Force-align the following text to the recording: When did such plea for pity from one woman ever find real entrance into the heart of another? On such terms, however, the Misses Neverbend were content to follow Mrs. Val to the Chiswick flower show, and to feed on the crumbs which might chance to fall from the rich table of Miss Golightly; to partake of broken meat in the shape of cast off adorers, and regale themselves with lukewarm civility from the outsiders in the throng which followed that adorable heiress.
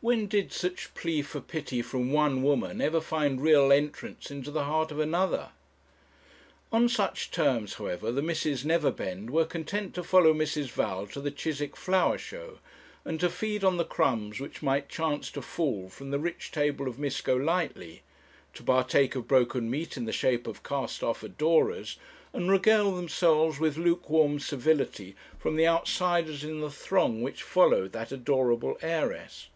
When 0.00 0.28
did 0.28 0.52
such 0.52 0.94
plea 0.94 1.22
for 1.22 1.40
pity 1.40 1.82
from 1.82 2.12
one 2.12 2.44
woman 2.44 2.80
ever 2.80 3.00
find 3.00 3.42
real 3.42 3.72
entrance 3.72 4.30
into 4.30 4.52
the 4.52 4.62
heart 4.62 4.92
of 4.92 5.00
another? 5.00 5.50
On 6.70 6.88
such 6.88 7.32
terms, 7.32 7.74
however, 7.74 8.12
the 8.12 8.22
Misses 8.22 8.64
Neverbend 8.64 9.28
were 9.30 9.44
content 9.44 9.96
to 9.96 10.04
follow 10.04 10.32
Mrs. 10.32 10.68
Val 10.70 11.08
to 11.08 11.20
the 11.20 11.32
Chiswick 11.32 11.76
flower 11.76 12.16
show, 12.16 12.60
and 13.04 13.18
to 13.18 13.28
feed 13.28 13.64
on 13.64 13.76
the 13.76 13.84
crumbs 13.84 14.38
which 14.38 14.62
might 14.62 14.88
chance 14.88 15.32
to 15.32 15.42
fall 15.42 15.88
from 15.88 16.12
the 16.12 16.20
rich 16.20 16.52
table 16.52 16.86
of 16.86 17.00
Miss 17.00 17.20
Golightly; 17.20 18.02
to 18.54 18.62
partake 18.62 19.16
of 19.16 19.26
broken 19.26 19.68
meat 19.68 19.96
in 19.96 20.04
the 20.04 20.12
shape 20.12 20.46
of 20.46 20.62
cast 20.62 21.02
off 21.02 21.24
adorers, 21.24 21.96
and 22.32 22.48
regale 22.52 22.94
themselves 22.94 23.58
with 23.58 23.76
lukewarm 23.76 24.38
civility 24.38 25.16
from 25.40 25.56
the 25.56 25.66
outsiders 25.66 26.44
in 26.44 26.60
the 26.60 26.70
throng 26.70 27.20
which 27.20 27.42
followed 27.42 27.90
that 27.90 28.12
adorable 28.12 28.78
heiress. 28.80 29.48